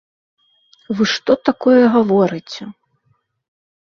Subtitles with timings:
[1.01, 2.63] Вы што такое гаворыце!